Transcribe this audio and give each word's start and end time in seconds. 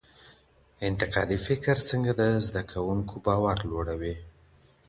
انتقادي 0.87 1.37
فکر 1.47 1.75
څنګه 1.89 2.11
د 2.19 2.21
زده 2.47 2.61
کوونکو 2.71 3.13
باور 3.25 3.57
لوړوي؟ 3.69 4.15